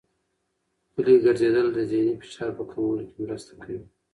[0.93, 3.81] پلي ګرځېدل د ذهني فشار په کمولو کې مرسته کوي.